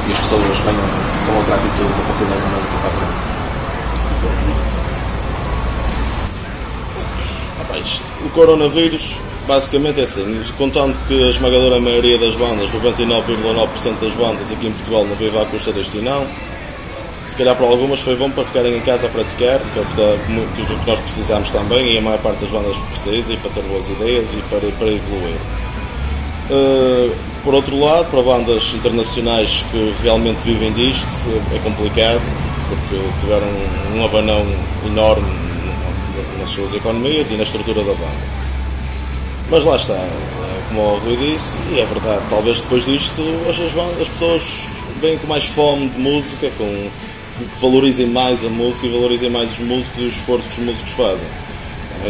[0.07, 0.87] e as pessoas venham
[1.25, 3.35] com outra atitude a partir de alguma daqui para a frente.
[8.25, 9.17] o coronavírus
[9.47, 14.71] basicamente é assim, contando que a esmagadora maioria das bandas, 99,9% das bandas aqui em
[14.71, 16.25] Portugal não vive à custa deste não,
[17.27, 20.79] se calhar para algumas foi bom para ficarem em casa a praticar, que é o
[20.79, 23.87] que nós precisamos também e a maior parte das bandas precisa e para ter boas
[23.87, 25.35] ideias e para, para evoluir.
[26.49, 31.07] Uh, por outro lado, para bandas internacionais que realmente vivem disto,
[31.55, 32.21] é complicado,
[32.69, 33.47] porque tiveram
[33.95, 34.45] um, abanão
[34.85, 35.25] enorme
[36.39, 38.35] nas suas economias e na estrutura da banda.
[39.49, 43.59] Mas lá está, é como o Rui disse, e é verdade, talvez depois disto as,
[44.01, 44.67] as pessoas
[44.99, 46.89] vêm com mais fome de música, com,
[47.37, 50.65] que valorizem mais a música e valorizem mais os músicos e o esforço que os
[50.65, 51.27] músicos fazem.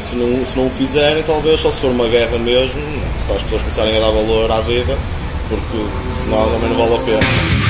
[0.02, 2.82] Se não, se não o fizerem, talvez só se for uma guerra mesmo,
[3.26, 4.98] para as pessoas começarem a dar valor à vida,
[5.50, 5.78] porque
[6.14, 7.65] senão também não vale a pena.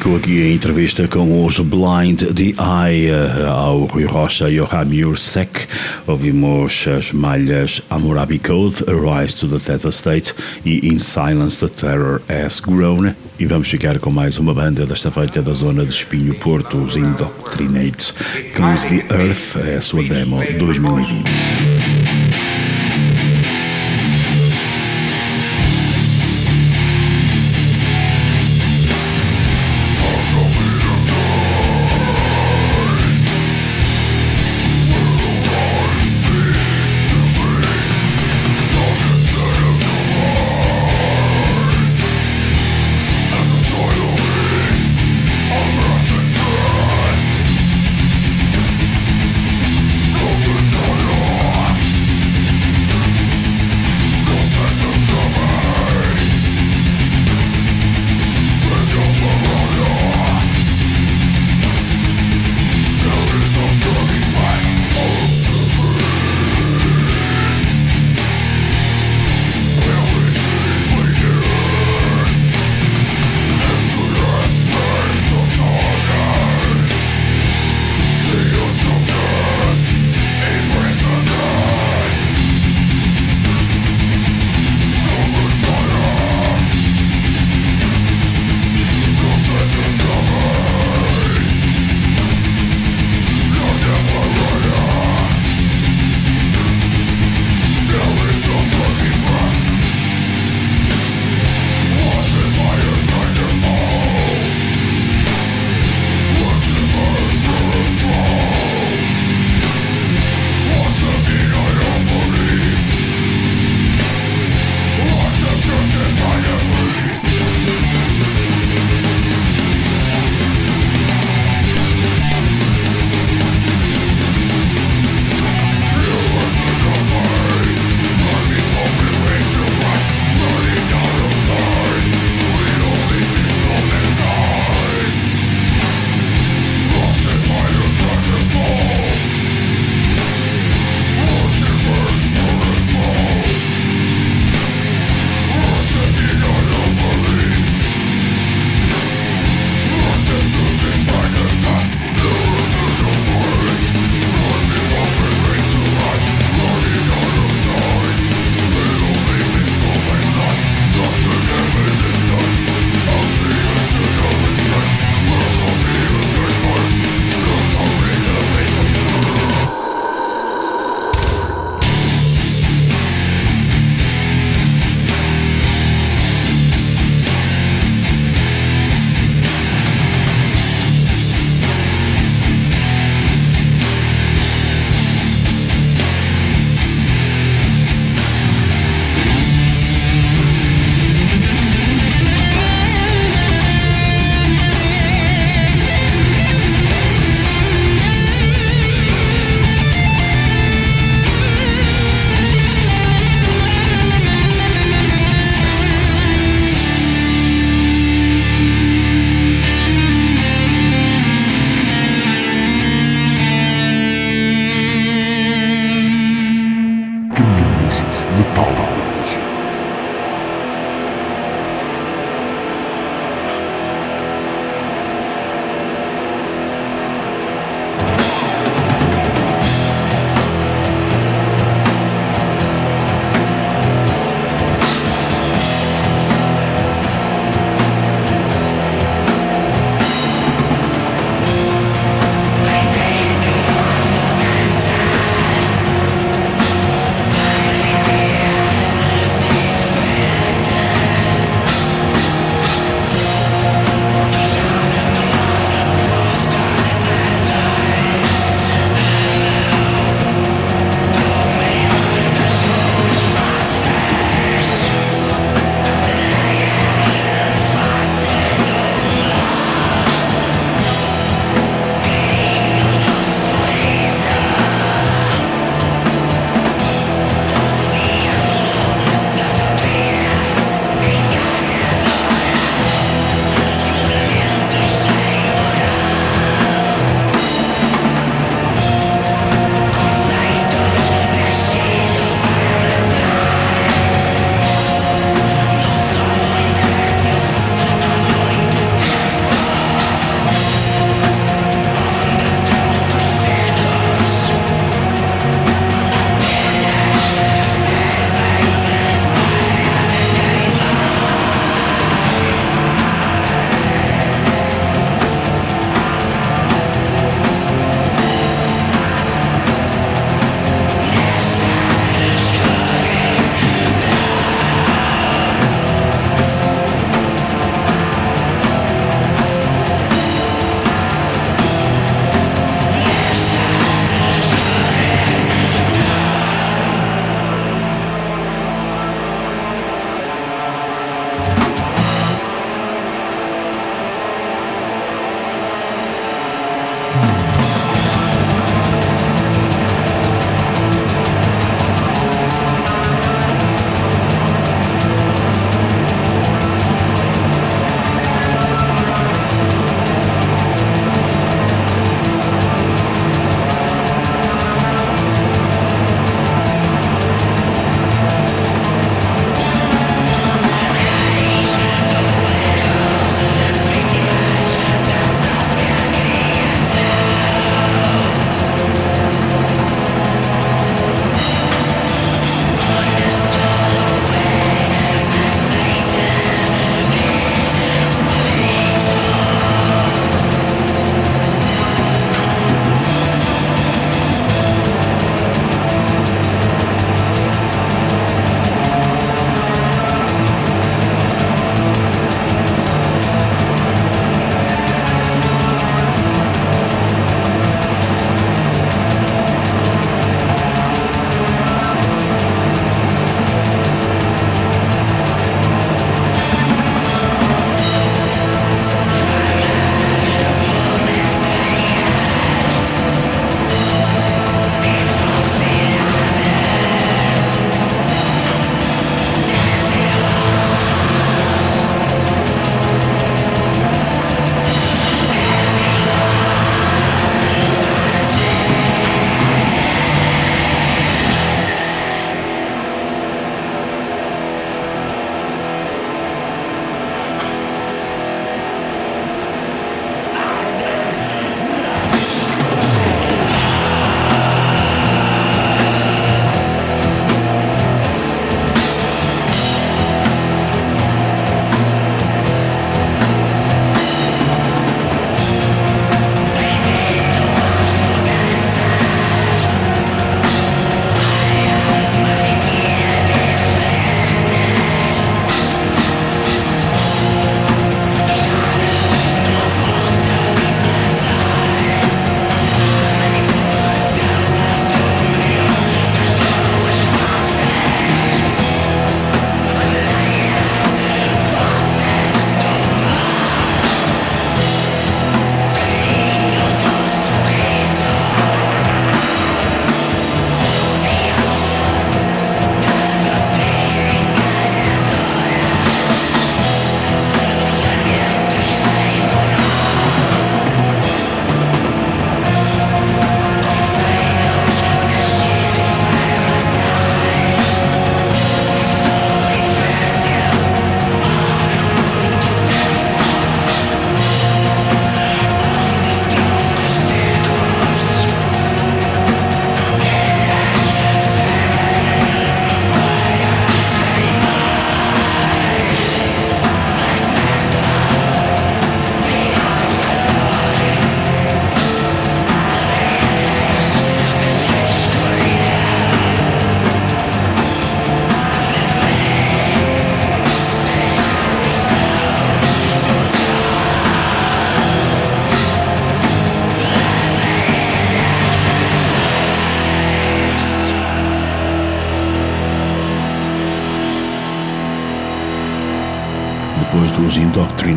[0.00, 4.66] Ficou aqui a entrevista com os Blind the Eye eh, ao Rui Rocha e ao
[4.66, 5.68] Ramir Sec.
[6.06, 10.32] Ouvimos as malhas Hammurabi Code, Rise to the Theta State
[10.64, 13.12] e In Silence the Terror Has Grown.
[13.38, 16.96] E vamos ficar com mais uma banda desta feita da zona de Espinho Porto, os
[16.96, 18.14] Indoctrinates.
[18.54, 21.69] Cleanse the Earth é a sua demo 2020.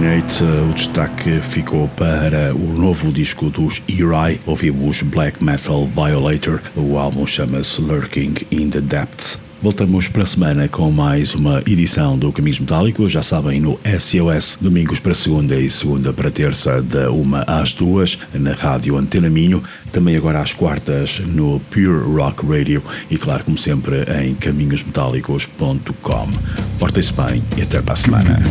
[0.04, 4.40] Indoctrinate, eh, o destaque ficou para o novo disco dos Uri.
[4.46, 9.40] Ouvimos Black Metal Violator, o álbum chama-se Lurking in the Depths.
[9.62, 13.14] Voltamos para a semana com mais uma edição do Caminhos Metálicos.
[13.14, 18.20] Já sabem, no SOS, domingos para segunda e segunda para terça, da uma às duas,
[18.34, 19.64] na rádio Antena Minho.
[19.90, 26.28] Também agora às quartas no Pure Rock Radio e, claro, como sempre, em caminhosmetálicos.com.
[26.78, 28.42] Portem-se bem e até para a semana.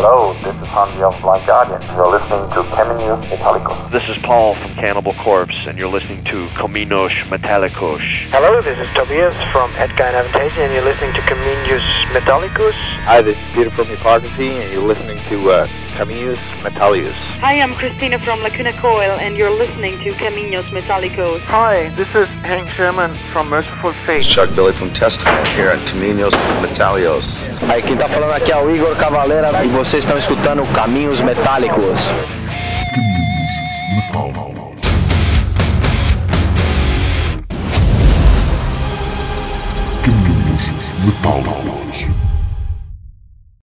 [0.00, 1.82] Hello, this is Hanji of Blind Guardian.
[1.96, 3.90] You're listening to Caminus Metallicus.
[3.90, 7.98] This is Paul from Cannibal Corpse, and you're listening to Caminos Metallicos.
[8.30, 11.82] Hello, this is Tobias from Edgar and Avantasia, and you're listening to Caminus
[12.14, 12.74] Metallicus.
[13.10, 15.66] Hi, this is Peter from Hypocrisy, and you're listening to uh,
[15.96, 17.18] Caminus Metallicus.
[17.40, 21.40] Hi, I'm Christina from Lacuna Coil, and you're listening to Caminos Metallicos.
[21.40, 24.22] Hi, this is Hank Sherman from Merciful Fate.
[24.22, 26.30] Chuck Billy from Testament here at Caminos
[26.62, 27.47] Metallios.
[27.66, 32.12] Aí quem tá falando aqui é o Igor Cavaleira e vocês estão escutando Caminhos Metálicos.